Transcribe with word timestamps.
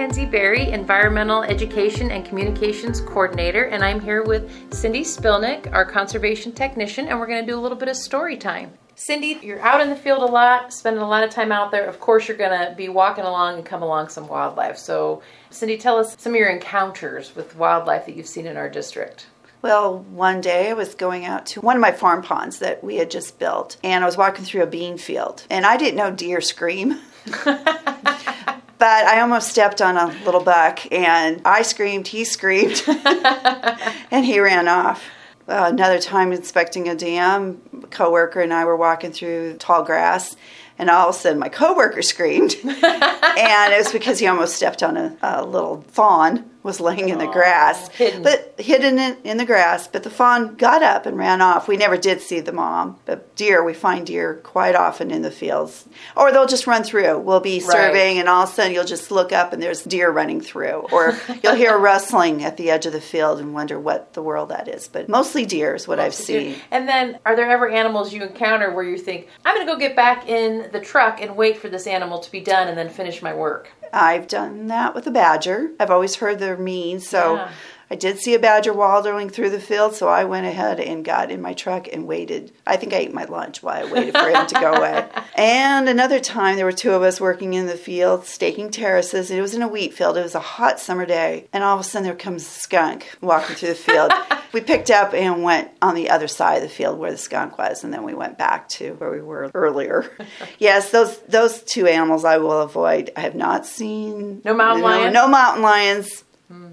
Mackenzie 0.00 0.24
Berry, 0.24 0.70
Environmental 0.70 1.42
Education 1.42 2.10
and 2.10 2.24
Communications 2.24 3.02
Coordinator, 3.02 3.64
and 3.64 3.84
I'm 3.84 4.00
here 4.00 4.22
with 4.22 4.72
Cindy 4.72 5.02
Spilnick, 5.02 5.70
our 5.74 5.84
Conservation 5.84 6.52
Technician, 6.52 7.06
and 7.06 7.20
we're 7.20 7.26
going 7.26 7.44
to 7.44 7.52
do 7.52 7.58
a 7.58 7.60
little 7.60 7.76
bit 7.76 7.90
of 7.90 7.96
story 7.96 8.38
time. 8.38 8.72
Cindy, 8.94 9.38
you're 9.42 9.60
out 9.60 9.82
in 9.82 9.90
the 9.90 9.94
field 9.94 10.22
a 10.22 10.32
lot, 10.32 10.72
spending 10.72 11.02
a 11.02 11.06
lot 11.06 11.22
of 11.22 11.28
time 11.28 11.52
out 11.52 11.70
there. 11.70 11.84
Of 11.84 12.00
course, 12.00 12.26
you're 12.26 12.36
going 12.38 12.66
to 12.66 12.74
be 12.74 12.88
walking 12.88 13.24
along 13.24 13.56
and 13.56 13.66
come 13.66 13.82
along 13.82 14.08
some 14.08 14.26
wildlife. 14.26 14.78
So, 14.78 15.20
Cindy, 15.50 15.76
tell 15.76 15.98
us 15.98 16.16
some 16.18 16.32
of 16.32 16.38
your 16.38 16.48
encounters 16.48 17.36
with 17.36 17.54
wildlife 17.56 18.06
that 18.06 18.16
you've 18.16 18.26
seen 18.26 18.46
in 18.46 18.56
our 18.56 18.70
district. 18.70 19.26
Well, 19.60 19.98
one 19.98 20.40
day 20.40 20.70
I 20.70 20.72
was 20.72 20.94
going 20.94 21.26
out 21.26 21.44
to 21.46 21.60
one 21.60 21.76
of 21.76 21.82
my 21.82 21.92
farm 21.92 22.22
ponds 22.22 22.60
that 22.60 22.82
we 22.82 22.96
had 22.96 23.10
just 23.10 23.38
built, 23.38 23.76
and 23.84 24.02
I 24.02 24.06
was 24.06 24.16
walking 24.16 24.46
through 24.46 24.62
a 24.62 24.66
bean 24.66 24.96
field, 24.96 25.44
and 25.50 25.66
I 25.66 25.76
didn't 25.76 25.96
know 25.96 26.10
deer 26.10 26.40
scream. 26.40 26.98
but 28.80 29.04
I 29.04 29.20
almost 29.20 29.48
stepped 29.48 29.82
on 29.82 29.98
a 29.98 30.06
little 30.24 30.42
buck, 30.42 30.90
and 30.90 31.42
I 31.44 31.60
screamed, 31.60 32.08
he 32.08 32.24
screamed, 32.24 32.82
and 34.10 34.24
he 34.24 34.40
ran 34.40 34.68
off. 34.68 35.04
Uh, 35.46 35.68
another 35.70 35.98
time 35.98 36.32
inspecting 36.32 36.88
a 36.88 36.94
dam, 36.94 37.60
a 37.82 37.86
coworker 37.88 38.40
and 38.40 38.54
I 38.54 38.64
were 38.64 38.76
walking 38.76 39.12
through 39.12 39.58
tall 39.58 39.82
grass, 39.82 40.34
and 40.78 40.88
all 40.88 41.10
of 41.10 41.14
a 41.14 41.18
sudden 41.18 41.38
my 41.38 41.50
coworker 41.50 42.00
screamed, 42.00 42.56
and 42.64 43.72
it 43.72 43.76
was 43.76 43.92
because 43.92 44.18
he 44.18 44.26
almost 44.26 44.56
stepped 44.56 44.82
on 44.82 44.96
a, 44.96 45.16
a 45.20 45.44
little 45.44 45.82
fawn 45.88 46.48
was 46.62 46.78
laying 46.80 47.08
in 47.08 47.18
the 47.18 47.26
Aww, 47.26 47.32
grass, 47.32 47.88
hidden. 47.90 48.22
but 48.22 48.54
hidden 48.58 48.98
in, 48.98 49.16
in 49.24 49.36
the 49.38 49.46
grass. 49.46 49.88
But 49.88 50.02
the 50.02 50.10
fawn 50.10 50.56
got 50.56 50.82
up 50.82 51.06
and 51.06 51.16
ran 51.16 51.40
off. 51.40 51.68
We 51.68 51.76
never 51.76 51.96
did 51.96 52.20
see 52.20 52.40
the 52.40 52.52
mom, 52.52 52.98
but 53.06 53.34
deer 53.36 53.64
we 53.64 53.72
find 53.72 54.06
deer 54.06 54.34
quite 54.42 54.74
often 54.74 55.10
in 55.10 55.22
the 55.22 55.30
fields, 55.30 55.86
or 56.16 56.30
they'll 56.32 56.46
just 56.46 56.66
run 56.66 56.82
through. 56.84 57.18
We'll 57.20 57.40
be 57.40 57.60
Right. 57.60 57.70
surveying, 57.70 58.18
and 58.18 58.28
all 58.28 58.42
of 58.42 58.50
a 58.50 58.52
sudden 58.52 58.72
you'll 58.74 58.84
just 58.84 59.10
look 59.10 59.32
up 59.32 59.52
and 59.52 59.62
there's 59.62 59.82
deer 59.84 60.10
running 60.10 60.40
through, 60.40 60.86
or 60.92 61.18
you'll 61.42 61.54
hear 61.54 61.76
rustling 61.78 62.44
at 62.44 62.56
the 62.58 62.70
edge 62.70 62.84
of 62.86 62.92
the 62.92 63.00
field 63.00 63.38
and 63.40 63.54
wonder 63.54 63.78
what 63.80 64.12
the 64.12 64.22
world 64.22 64.50
that 64.50 64.68
is. 64.68 64.86
But 64.88 65.08
mostly 65.08 65.46
deer 65.46 65.74
is 65.74 65.88
what 65.88 65.98
I've 65.98 66.14
seen. 66.14 66.56
And 66.70 66.86
then, 66.88 67.18
are 67.24 67.34
there 67.36 67.48
ever 67.50 67.68
animals 67.70 68.12
you 68.12 68.22
encounter 68.22 68.70
where 68.72 68.84
you 68.84 68.98
think, 68.98 69.28
I'm 69.44 69.54
going 69.54 69.66
to 69.66 69.72
go 69.72 69.78
get 69.78 69.96
back 69.96 70.28
in 70.28 70.68
the 70.72 70.80
truck 70.80 71.22
and 71.22 71.36
wait 71.36 71.56
for 71.56 71.68
this 71.70 71.86
animal 71.86 72.18
to 72.18 72.30
be 72.30 72.40
done 72.40 72.68
and 72.68 72.76
then 72.76 72.88
finish 72.90 73.22
my 73.22 73.32
work? 73.34 73.70
I've 73.92 74.28
done 74.28 74.68
that 74.68 74.94
with 74.94 75.06
a 75.06 75.10
badger. 75.10 75.70
I've 75.80 75.90
always 75.90 76.16
heard 76.16 76.38
they're 76.38 76.56
mean, 76.56 77.00
so 77.00 77.36
Yeah. 77.36 77.50
I 77.92 77.96
did 77.96 78.20
see 78.20 78.34
a 78.34 78.38
badger 78.38 78.72
wallowing 78.72 79.30
through 79.30 79.50
the 79.50 79.60
field, 79.60 79.94
so 79.94 80.06
I 80.06 80.22
went 80.22 80.46
ahead 80.46 80.78
and 80.78 81.04
got 81.04 81.32
in 81.32 81.42
my 81.42 81.54
truck 81.54 81.88
and 81.92 82.06
waited. 82.06 82.52
I 82.64 82.76
think 82.76 82.92
I 82.92 82.98
ate 82.98 83.12
my 83.12 83.24
lunch 83.24 83.64
while 83.64 83.84
I 83.84 83.90
waited 83.90 84.16
for 84.16 84.28
him 84.28 84.46
to 84.46 84.54
go 84.54 84.72
away. 84.74 85.08
And 85.36 85.88
another 85.88 86.20
time, 86.20 86.56
there 86.56 86.66
were 86.66 86.72
two 86.72 86.92
of 86.92 87.02
us 87.02 87.18
working 87.18 87.54
in 87.54 87.66
the 87.66 87.76
field, 87.76 88.26
staking 88.26 88.70
terraces. 88.70 89.30
It 89.30 89.40
was 89.40 89.54
in 89.54 89.62
a 89.62 89.68
wheat 89.68 89.94
field. 89.94 90.18
It 90.18 90.22
was 90.22 90.34
a 90.34 90.40
hot 90.40 90.78
summer 90.78 91.06
day, 91.06 91.48
and 91.52 91.64
all 91.64 91.74
of 91.74 91.80
a 91.80 91.84
sudden, 91.84 92.04
there 92.04 92.14
comes 92.14 92.42
a 92.42 92.50
skunk 92.50 93.16
walking 93.22 93.56
through 93.56 93.70
the 93.70 93.74
field. 93.74 94.12
we 94.52 94.60
picked 94.60 94.90
up 94.90 95.14
and 95.14 95.42
went 95.42 95.70
on 95.80 95.94
the 95.94 96.10
other 96.10 96.28
side 96.28 96.56
of 96.56 96.62
the 96.62 96.68
field 96.68 96.98
where 96.98 97.10
the 97.10 97.16
skunk 97.16 97.56
was, 97.56 97.84
and 97.84 97.92
then 97.92 98.02
we 98.02 98.12
went 98.12 98.36
back 98.36 98.68
to 98.70 98.92
where 98.94 99.10
we 99.10 99.22
were 99.22 99.50
earlier. 99.54 100.10
yes, 100.58 100.90
those 100.90 101.18
those 101.20 101.62
two 101.62 101.86
animals 101.86 102.24
I 102.24 102.38
will 102.38 102.60
avoid. 102.60 103.10
I 103.16 103.20
have 103.20 103.34
not 103.34 103.66
seen 103.66 104.42
No 104.44 104.52
mountain 104.54 104.82
lion? 104.82 105.12
No 105.12 105.26
mountain 105.28 105.62
lions. 105.62 106.24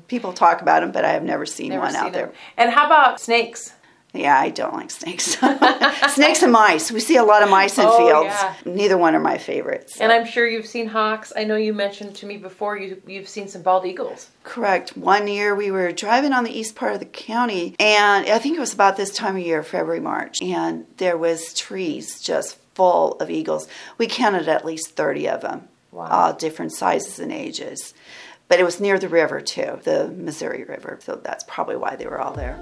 People 0.08 0.34
talk 0.34 0.62
about 0.62 0.82
them, 0.82 0.92
but 0.92 1.06
I 1.06 1.12
have 1.14 1.24
never 1.24 1.46
seen 1.46 1.70
Never 1.70 1.82
one 1.84 1.92
seen 1.94 2.02
out 2.02 2.14
there. 2.14 2.32
And 2.58 2.72
how 2.72 2.86
about 2.86 3.20
snakes? 3.20 3.74
Yeah, 4.14 4.40
I 4.40 4.50
don't 4.50 4.74
like 4.74 4.90
snakes. 4.90 5.26
snakes 6.14 6.42
and 6.42 6.52
mice. 6.52 6.92
We 6.92 7.00
see 7.02 7.18
a 7.18 7.24
lot 7.24 7.44
of 7.44 7.50
mice 7.50 7.78
in 7.78 7.86
Oh, 7.86 7.98
fields. 7.98 8.34
yeah. 8.34 8.56
Neither 8.66 8.98
one 8.98 9.14
are 9.14 9.20
my 9.20 9.38
favorites. 9.38 10.00
And 10.02 10.12
I'm 10.12 10.26
sure 10.26 10.48
you've 10.48 10.66
seen 10.66 10.88
hawks. 10.88 11.32
I 11.36 11.44
know 11.44 11.56
you 11.58 11.74
mentioned 11.74 12.16
to 12.16 12.26
me 12.26 12.38
before 12.38 12.78
you, 12.78 13.02
you've 13.06 13.28
seen 13.30 13.48
some 13.48 13.62
bald 13.62 13.86
eagles. 13.86 14.30
Correct. 14.44 14.98
One 14.98 15.28
year 15.28 15.54
we 15.54 15.70
were 15.70 15.92
driving 15.92 16.34
on 16.34 16.46
the 16.46 16.58
east 16.58 16.74
part 16.76 16.94
of 16.94 17.00
the 17.00 17.06
county, 17.06 17.76
and 17.80 18.28
I 18.28 18.40
think 18.40 18.56
it 18.58 18.62
was 18.62 18.74
about 18.74 18.98
this 18.98 19.12
time 19.12 19.36
of 19.36 19.44
year, 19.44 19.62
February, 19.62 20.00
March, 20.00 20.42
and 20.42 20.86
there 20.98 21.18
was 21.18 21.54
trees 21.54 22.20
just 22.22 22.58
full 22.74 23.14
of 23.20 23.30
eagles. 23.30 23.68
We 23.98 24.08
counted 24.08 24.48
at 24.48 24.66
least 24.66 24.92
30 24.96 25.28
of 25.30 25.42
them, 25.42 25.68
Wow. 25.92 26.08
all 26.10 26.34
different 26.34 26.72
sizes 26.72 27.20
and 27.20 27.32
ages. 27.32 27.94
But 28.48 28.60
it 28.60 28.64
was 28.64 28.80
near 28.80 28.98
the 28.98 29.10
river 29.10 29.42
too, 29.42 29.80
the 29.84 30.08
Missouri 30.10 30.64
River, 30.64 31.00
so 31.02 31.20
that's 31.22 31.44
probably 31.46 31.76
why 31.76 31.96
they 31.96 32.08
were 32.08 32.20
all 32.20 32.34
there. 32.34 32.58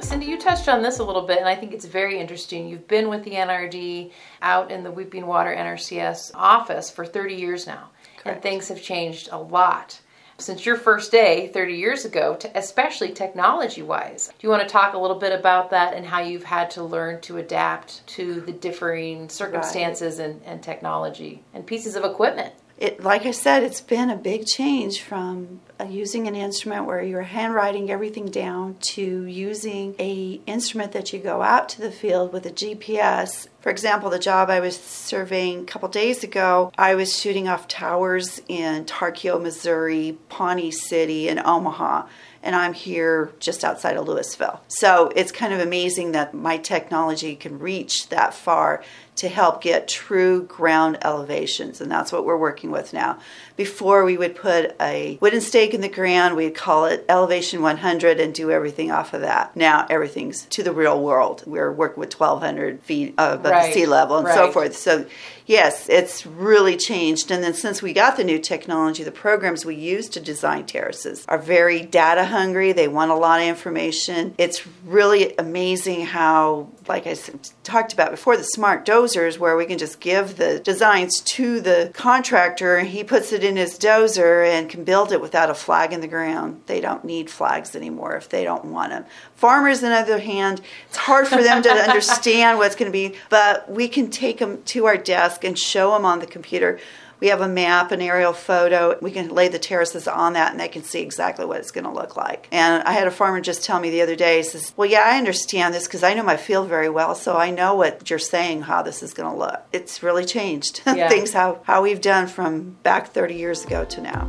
Cindy, 0.00 0.26
you 0.26 0.38
touched 0.38 0.68
on 0.68 0.82
this 0.82 0.98
a 0.98 1.04
little 1.04 1.22
bit, 1.22 1.38
and 1.38 1.48
I 1.48 1.54
think 1.54 1.72
it's 1.72 1.86
very 1.86 2.18
interesting. 2.18 2.68
You've 2.68 2.88
been 2.88 3.08
with 3.08 3.24
the 3.24 3.30
NRD 3.30 4.10
out 4.42 4.70
in 4.70 4.82
the 4.82 4.90
Weeping 4.90 5.26
Water 5.26 5.54
NRCS 5.56 6.32
office 6.34 6.90
for 6.90 7.06
30 7.06 7.34
years 7.34 7.66
now, 7.66 7.90
and 8.26 8.42
things 8.42 8.68
have 8.68 8.82
changed 8.82 9.30
a 9.32 9.38
lot 9.38 10.00
since 10.38 10.66
your 10.66 10.76
first 10.76 11.12
day 11.12 11.48
30 11.48 11.74
years 11.74 12.04
ago, 12.04 12.36
especially 12.54 13.12
technology 13.12 13.80
wise. 13.80 14.26
Do 14.26 14.46
you 14.46 14.50
want 14.50 14.62
to 14.62 14.68
talk 14.68 14.94
a 14.94 14.98
little 14.98 15.18
bit 15.18 15.32
about 15.32 15.70
that 15.70 15.94
and 15.94 16.04
how 16.04 16.20
you've 16.20 16.44
had 16.44 16.70
to 16.72 16.82
learn 16.82 17.20
to 17.22 17.38
adapt 17.38 18.06
to 18.08 18.40
the 18.40 18.52
differing 18.52 19.28
circumstances 19.28 20.18
and, 20.18 20.42
and 20.44 20.62
technology 20.62 21.42
and 21.54 21.66
pieces 21.66 21.96
of 21.96 22.04
equipment? 22.04 22.52
It 22.82 23.02
like 23.02 23.24
I 23.24 23.30
said, 23.30 23.62
it's 23.62 23.80
been 23.80 24.10
a 24.10 24.16
big 24.16 24.44
change 24.44 25.00
from 25.00 25.60
Uh, 25.82 25.86
using 25.86 26.28
an 26.28 26.34
instrument 26.34 26.86
where 26.86 27.02
you're 27.02 27.22
handwriting 27.22 27.90
everything 27.90 28.26
down 28.26 28.76
to 28.80 29.24
using 29.24 29.94
a 29.98 30.40
instrument 30.46 30.92
that 30.92 31.12
you 31.12 31.18
go 31.18 31.42
out 31.42 31.68
to 31.68 31.80
the 31.80 31.90
field 31.90 32.32
with 32.32 32.46
a 32.46 32.50
GPS. 32.50 33.48
For 33.60 33.70
example, 33.70 34.10
the 34.10 34.18
job 34.18 34.50
I 34.50 34.60
was 34.60 34.76
surveying 34.76 35.60
a 35.60 35.64
couple 35.64 35.88
days 35.88 36.22
ago, 36.22 36.70
I 36.76 36.94
was 36.94 37.18
shooting 37.18 37.48
off 37.48 37.68
towers 37.68 38.40
in 38.48 38.84
Tarkio, 38.84 39.40
Missouri, 39.40 40.18
Pawnee 40.28 40.70
City, 40.70 41.28
and 41.28 41.40
Omaha. 41.40 42.06
And 42.44 42.56
I'm 42.56 42.74
here 42.74 43.32
just 43.38 43.64
outside 43.64 43.96
of 43.96 44.06
Louisville. 44.06 44.60
So 44.66 45.12
it's 45.14 45.30
kind 45.30 45.52
of 45.52 45.60
amazing 45.60 46.12
that 46.12 46.34
my 46.34 46.58
technology 46.58 47.36
can 47.36 47.60
reach 47.60 48.08
that 48.08 48.34
far 48.34 48.82
to 49.14 49.28
help 49.28 49.62
get 49.62 49.88
true 49.88 50.42
ground 50.44 50.98
elevations. 51.02 51.80
And 51.80 51.90
that's 51.90 52.10
what 52.10 52.24
we're 52.24 52.36
working 52.36 52.70
with 52.70 52.92
now. 52.92 53.18
Before 53.56 54.04
we 54.04 54.16
would 54.16 54.34
put 54.34 54.74
a 54.80 55.18
wooden 55.20 55.40
stake 55.40 55.71
in 55.74 55.80
the 55.80 55.88
ground, 55.88 56.36
we'd 56.36 56.54
call 56.54 56.86
it 56.86 57.04
elevation 57.08 57.62
100 57.62 58.20
and 58.20 58.34
do 58.34 58.50
everything 58.50 58.90
off 58.90 59.14
of 59.14 59.20
that. 59.22 59.56
Now 59.56 59.86
everything's 59.88 60.46
to 60.46 60.62
the 60.62 60.72
real 60.72 61.00
world. 61.00 61.42
We're 61.46 61.72
working 61.72 62.00
with 62.00 62.18
1,200 62.18 62.80
feet 62.82 63.14
above 63.14 63.44
Right, 63.44 63.66
the 63.68 63.72
sea 63.72 63.86
level 63.86 64.18
and 64.18 64.28
so 64.28 64.50
forth. 64.50 64.76
So, 64.76 65.06
yes, 65.46 65.88
it's 65.88 66.26
really 66.26 66.76
changed. 66.76 67.30
And 67.30 67.42
then 67.42 67.54
since 67.54 67.82
we 67.82 67.92
got 67.92 68.16
the 68.16 68.24
new 68.24 68.38
technology, 68.38 69.02
the 69.02 69.12
programs 69.12 69.64
we 69.64 69.74
use 69.74 70.08
to 70.10 70.20
design 70.20 70.66
terraces 70.66 71.24
are 71.28 71.38
very 71.38 71.82
data 71.82 72.24
hungry. 72.24 72.72
They 72.72 72.88
want 72.88 73.10
a 73.10 73.14
lot 73.14 73.40
of 73.40 73.46
information. 73.46 74.34
It's 74.38 74.66
really 74.84 75.34
amazing 75.36 76.06
how, 76.06 76.68
like 76.88 77.06
I 77.06 77.16
talked 77.64 77.92
about 77.92 78.10
before, 78.10 78.36
the 78.36 78.44
smart 78.44 78.86
dozers, 78.86 79.38
where 79.38 79.56
we 79.56 79.66
can 79.66 79.78
just 79.78 80.00
give 80.00 80.36
the 80.36 80.60
designs 80.60 81.20
to 81.20 81.60
the 81.60 81.90
contractor 81.94 82.76
and 82.76 82.88
he 82.88 83.04
puts 83.04 83.32
it 83.32 83.44
in 83.44 83.56
his 83.56 83.78
dozer 83.78 84.46
and 84.46 84.68
can 84.68 84.84
build 84.84 85.12
it 85.12 85.20
without 85.20 85.50
a 85.50 85.54
flag 85.54 85.92
in 85.92 86.00
the 86.00 86.08
ground. 86.08 86.62
They 86.66 86.80
don't 86.80 87.04
need 87.04 87.30
flags 87.30 87.74
anymore 87.74 88.16
if 88.16 88.28
they 88.28 88.44
don't 88.44 88.66
want 88.66 88.90
them. 88.90 89.04
Farmers, 89.36 89.82
on 89.82 89.90
the 89.90 89.96
other 89.96 90.18
hand, 90.18 90.60
it's 90.88 90.96
hard 90.96 91.26
for 91.26 91.42
them 91.42 91.62
to 91.62 91.70
understand 91.88 92.58
what's 92.58 92.76
going 92.76 92.90
to 92.90 92.92
be, 92.92 93.16
but 93.28 93.70
we 93.70 93.88
can 93.88 94.10
take 94.10 94.38
them 94.38 94.62
to 94.64 94.86
our 94.86 94.96
desk 94.96 95.31
and 95.42 95.58
show 95.58 95.92
them 95.92 96.04
on 96.04 96.20
the 96.20 96.26
computer. 96.26 96.78
We 97.22 97.28
have 97.28 97.40
a 97.40 97.48
map, 97.48 97.92
an 97.92 98.02
aerial 98.02 98.32
photo. 98.32 98.98
We 99.00 99.12
can 99.12 99.28
lay 99.28 99.46
the 99.46 99.60
terraces 99.60 100.08
on 100.08 100.32
that 100.32 100.50
and 100.50 100.58
they 100.58 100.66
can 100.66 100.82
see 100.82 101.02
exactly 101.02 101.46
what 101.46 101.58
it's 101.58 101.70
going 101.70 101.84
to 101.84 101.92
look 101.92 102.16
like. 102.16 102.48
And 102.50 102.82
I 102.82 102.90
had 102.92 103.06
a 103.06 103.12
farmer 103.12 103.40
just 103.40 103.64
tell 103.64 103.78
me 103.78 103.90
the 103.90 104.02
other 104.02 104.16
day, 104.16 104.38
he 104.38 104.42
says, 104.42 104.72
Well, 104.76 104.90
yeah, 104.90 105.04
I 105.06 105.18
understand 105.18 105.72
this 105.72 105.86
because 105.86 106.02
I 106.02 106.14
know 106.14 106.24
my 106.24 106.36
field 106.36 106.68
very 106.68 106.88
well, 106.88 107.14
so 107.14 107.36
I 107.36 107.52
know 107.52 107.76
what 107.76 108.10
you're 108.10 108.18
saying, 108.18 108.62
how 108.62 108.82
this 108.82 109.04
is 109.04 109.14
going 109.14 109.32
to 109.32 109.38
look. 109.38 109.62
It's 109.72 110.02
really 110.02 110.24
changed. 110.24 110.82
Yeah. 110.92 111.08
Things 111.08 111.32
how, 111.32 111.60
how 111.62 111.82
we've 111.82 112.02
done 112.02 112.26
from 112.26 112.76
back 112.82 113.12
30 113.12 113.34
years 113.34 113.64
ago 113.64 113.84
to 113.86 114.02
now. 114.02 114.28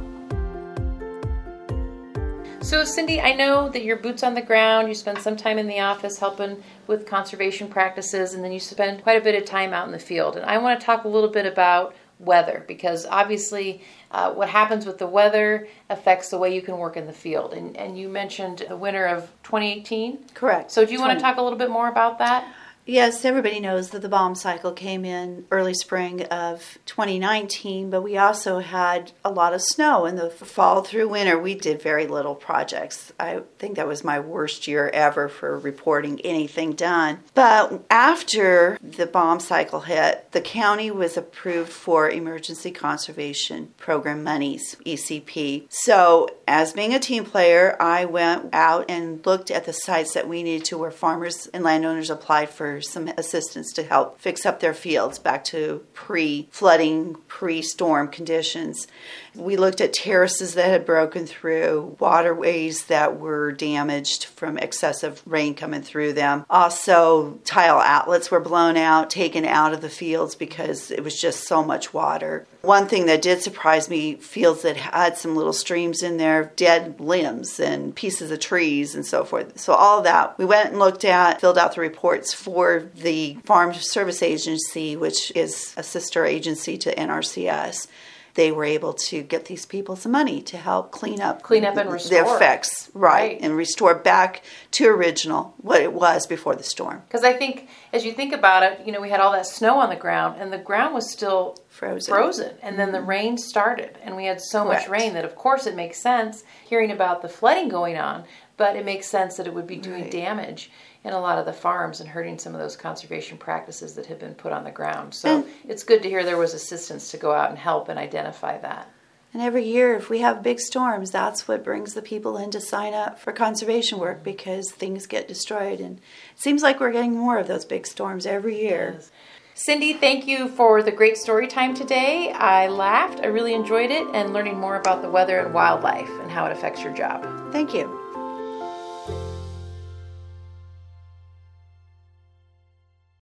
So, 2.64 2.86
Cindy, 2.86 3.20
I 3.20 3.34
know 3.34 3.68
that 3.68 3.84
you're 3.84 3.98
boots 3.98 4.24
on 4.24 4.36
the 4.36 4.42
ground. 4.42 4.88
You 4.88 4.96
spend 4.96 5.20
some 5.20 5.36
time 5.36 5.58
in 5.58 5.68
the 5.68 5.82
office 5.82 6.18
helping 6.18 6.64
with 6.88 7.06
conservation 7.06 7.68
practices, 7.68 8.34
and 8.34 8.42
then 8.42 8.54
you 8.54 8.60
spend 8.62 9.04
quite 9.04 9.22
a 9.22 9.24
bit 9.24 9.36
of 9.36 9.44
time 9.44 9.74
out 9.74 9.86
in 9.86 9.92
the 9.92 10.00
field. 10.00 10.38
And 10.38 10.46
I 10.46 10.58
want 10.60 10.80
to 10.80 10.86
talk 10.86 11.04
a 11.04 11.10
little 11.10 11.30
bit 11.30 11.46
about 11.46 11.94
weather 12.20 12.64
because 12.66 13.06
obviously, 13.06 13.82
uh, 14.12 14.32
what 14.32 14.48
happens 14.48 14.86
with 14.86 14.98
the 14.98 15.06
weather 15.06 15.68
affects 15.90 16.30
the 16.30 16.38
way 16.38 16.56
you 16.56 16.62
can 16.62 16.78
work 16.78 16.96
in 16.96 17.06
the 17.06 17.14
field. 17.14 17.52
And, 17.54 17.76
and 17.76 18.00
you 18.00 18.08
mentioned 18.08 18.66
the 18.70 18.78
winter 18.78 19.08
of 19.08 19.24
2018. 19.44 20.20
Correct. 20.34 20.72
So, 20.72 20.86
do 20.86 20.94
you 20.94 21.02
want 21.02 21.20
to 21.20 21.22
talk 21.22 21.36
a 21.36 21.42
little 21.42 21.60
bit 21.60 21.70
more 21.70 21.90
about 21.90 22.18
that? 22.20 22.48
Yes, 22.86 23.24
everybody 23.24 23.62
knows 23.62 23.92
that 23.92 24.02
the 24.02 24.10
bomb 24.10 24.36
cycle 24.36 24.74
came 24.74 25.06
in 25.06 25.46
early 25.52 25.74
spring 25.74 26.24
of 26.24 26.78
2019, 26.86 27.90
but 27.90 28.02
we 28.02 28.18
also 28.18 28.60
had 28.60 29.14
a 29.24 29.32
lot 29.32 29.54
of 29.54 29.62
snow 29.62 30.06
in 30.06 30.18
the 30.18 30.30
fall 30.30 30.84
through 30.84 31.08
winter. 31.08 31.40
We 31.40 31.56
did 31.56 31.82
very 31.82 32.08
little 32.08 32.36
projects. 32.36 33.14
I 33.18 33.44
think 33.58 33.78
that 33.78 33.88
was 33.88 34.04
my 34.04 34.20
worst 34.20 34.68
year 34.68 34.90
ever 34.94 35.30
for 35.30 35.58
reporting 35.58 36.20
anything 36.22 36.74
done. 36.74 37.20
But 37.34 37.86
after 37.90 38.78
the 38.82 39.06
bomb 39.06 39.40
cycle 39.40 39.82
hit, 39.82 40.30
the 40.34 40.42
county 40.42 40.92
was 40.92 41.16
approved 41.16 41.72
for 41.72 42.10
Emergency 42.10 42.72
Conservation 42.72 43.74
Program 43.78 44.24
monies, 44.26 44.76
ECP. 44.86 45.68
So, 45.70 46.28
as 46.50 46.74
being 46.74 46.94
a 46.94 47.00
team 47.00 47.24
player, 47.24 47.78
I 47.80 48.04
went 48.04 48.54
out 48.54 48.86
and 48.90 49.26
looked 49.26 49.52
at 49.52 49.66
the 49.66 49.72
sites 49.72 50.14
that 50.16 50.28
we 50.28 50.44
needed 50.44 50.66
to 50.66 50.78
where 50.78 50.92
farmers 50.92 51.48
and 51.54 51.64
landowners 51.64 52.10
applied 52.10 52.50
for 52.50 52.73
some 52.82 53.08
assistance 53.18 53.72
to 53.74 53.84
help 53.84 54.20
fix 54.20 54.46
up 54.46 54.60
their 54.60 54.74
fields 54.74 55.20
back 55.20 55.44
to 55.46 55.84
pre 55.94 56.48
flooding, 56.52 57.16
pre 57.28 57.62
storm 57.62 58.08
conditions. 58.08 58.88
We 59.36 59.58
looked 59.58 59.82
at 59.82 59.94
terraces 59.94 60.54
that 60.54 60.70
had 60.70 60.86
broken 60.86 61.26
through, 61.26 61.98
waterways 62.00 62.86
that 62.86 63.20
were 63.20 63.52
damaged 63.52 64.26
from 64.26 64.58
excessive 64.58 65.22
rain 65.26 65.56
coming 65.56 65.82
through 65.82 66.14
them. 66.14 66.46
Also, 66.50 67.40
tile 67.44 67.80
outlets 67.80 68.30
were 68.30 68.40
blown 68.40 68.78
out, 68.78 69.10
taken 69.10 69.46
out 69.46 69.74
of 69.74 69.82
the 69.82 69.90
fields 69.90 70.36
because 70.36 70.92
it 70.92 71.04
was 71.04 71.20
just 71.20 71.48
so 71.48 71.64
much 71.64 71.94
water. 71.94 72.46
One 72.64 72.88
thing 72.88 73.08
that 73.08 73.22
did 73.22 73.42
surprise 73.42 73.90
me 73.90 74.16
fields 74.16 74.62
that 74.62 74.78
had 74.78 75.18
some 75.18 75.36
little 75.36 75.52
streams 75.52 76.02
in 76.02 76.16
there, 76.16 76.54
dead 76.56 76.98
limbs 76.98 77.60
and 77.60 77.94
pieces 77.94 78.32
of 78.32 78.40
trees 78.40 78.96
and 78.96 79.06
so 79.06 79.26
forth. 79.26 79.60
So, 79.60 79.74
all 79.74 80.02
that 80.04 80.38
we 80.38 80.46
went 80.46 80.70
and 80.70 80.80
looked 80.80 81.04
at, 81.04 81.42
filled 81.42 81.58
out 81.58 81.76
the 81.76 81.82
reports 81.82 82.34
for 82.34 82.90
the 82.96 83.38
Farm 83.44 83.74
Service 83.74 84.24
Agency, 84.24 84.96
which 84.96 85.30
is 85.36 85.74
a 85.76 85.84
sister 85.84 86.26
agency 86.26 86.78
to 86.78 86.96
NRCS 86.96 87.88
they 88.36 88.52
were 88.52 88.66
able 88.66 88.94
to 88.94 89.22
get 89.22 89.46
these 89.46 89.66
people 89.66 89.96
some 89.96 90.12
money 90.12 90.42
to 90.42 90.58
help 90.58 90.92
clean 90.92 91.22
up 91.22 91.42
clean 91.42 91.66
up 91.66 91.78
and 91.78 91.92
restore 91.92 92.24
the 92.24 92.36
effects 92.36 92.90
right, 92.94 93.12
right. 93.12 93.40
and 93.42 93.56
restore 93.56 93.96
back 93.96 94.44
to 94.72 94.88
original 94.88 95.54
what 95.58 95.82
it 95.82 95.94
was 95.94 96.26
before 96.26 96.56
the 96.56 96.64
storm 96.64 97.02
because 97.08 97.24
i 97.24 97.34
think 97.34 97.68
as 97.92 98.06
you 98.06 98.12
think 98.12 98.34
about 98.34 98.64
it 98.64 98.86
you 98.86 98.92
know 98.92 99.02
we 99.02 99.10
had 99.10 99.20
all 99.20 99.32
that 99.32 99.46
snow 99.46 99.78
on 99.80 99.90
the 99.90 99.96
ground 99.96 100.42
and 100.42 100.52
the 100.52 100.58
ground 100.58 100.94
was 100.94 101.12
still 101.12 101.58
frozen 101.74 102.14
frozen 102.14 102.56
and 102.62 102.78
then 102.78 102.92
the 102.92 103.00
mm-hmm. 103.00 103.10
rain 103.10 103.38
started 103.38 103.98
and 104.04 104.16
we 104.16 104.26
had 104.26 104.40
so 104.40 104.64
Correct. 104.64 104.84
much 104.84 104.90
rain 104.90 105.14
that 105.14 105.26
of 105.26 105.36
course 105.36 105.66
it 105.66 105.76
makes 105.76 106.00
sense 106.00 106.44
hearing 106.66 106.92
about 106.92 107.24
the 107.24 107.28
flooding 107.28 107.68
going 107.68 107.98
on 107.98 108.26
but 108.58 108.76
it 108.76 108.86
makes 108.86 109.08
sense 109.08 109.38
that 109.38 109.48
it 109.48 109.54
would 109.54 109.66
be 109.66 109.78
doing 109.78 110.04
right. 110.04 110.12
damage 110.12 110.70
in 111.04 111.14
a 111.14 111.20
lot 111.20 111.38
of 111.38 111.46
the 111.46 111.54
farms 111.54 112.00
and 112.00 112.10
hurting 112.10 112.40
some 112.40 112.54
of 112.54 112.62
those 112.62 112.78
conservation 112.78 113.38
practices 113.38 113.96
that 113.96 114.06
have 114.06 114.20
been 114.20 114.36
put 114.36 114.54
on 114.54 114.64
the 114.64 114.72
ground. 114.72 115.14
So 115.14 115.38
and, 115.38 115.46
it's 115.68 115.84
good 115.84 116.02
to 116.04 116.10
hear 116.10 116.24
there 116.24 116.38
was 116.38 116.54
assistance 116.54 117.12
to 117.12 117.18
go 117.18 117.34
out 117.34 117.50
and 117.50 117.60
help 117.60 117.90
and 117.90 118.00
identify 118.00 118.58
that. 118.60 118.90
And 119.34 119.42
every 119.42 119.66
year, 119.66 119.96
if 119.96 120.12
we 120.12 120.20
have 120.20 120.44
big 120.44 120.60
storms, 120.60 121.10
that's 121.10 121.48
what 121.48 121.64
brings 121.64 121.96
the 121.96 122.04
people 122.04 122.38
in 122.38 122.52
to 122.52 122.62
sign 122.62 122.94
up 122.94 123.20
for 123.20 123.34
conservation 123.34 123.98
work 123.98 124.24
because 124.24 124.72
things 124.72 125.08
get 125.08 125.28
destroyed. 125.28 125.80
And 125.80 125.98
it 125.98 126.42
seems 126.42 126.62
like 126.62 126.80
we're 126.80 126.92
getting 126.92 127.18
more 127.18 127.40
of 127.40 127.48
those 127.48 127.66
big 127.66 127.88
storms 127.88 128.28
every 128.28 128.62
year. 128.62 128.92
Yes. 128.94 129.12
Cindy, 129.56 129.94
thank 129.94 130.28
you 130.28 130.48
for 130.50 130.82
the 130.82 130.92
great 130.92 131.16
story 131.16 131.48
time 131.48 131.76
today. 131.76 132.32
I 132.32 132.68
laughed, 132.68 133.20
I 133.22 133.28
really 133.28 133.54
enjoyed 133.54 133.92
it, 133.92 134.08
and 134.14 134.34
learning 134.34 134.58
more 134.60 134.78
about 134.78 135.02
the 135.04 135.10
weather 135.10 135.40
and 135.40 135.54
wildlife 135.54 136.10
and 136.22 136.32
how 136.32 136.46
it 136.48 136.52
affects 136.52 136.82
your 136.82 136.94
job. 136.94 137.24
Thank 137.52 137.74
you. 137.74 138.03